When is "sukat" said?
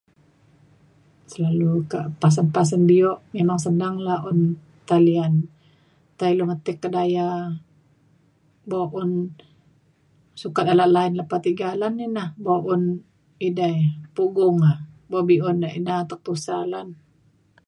10.41-10.65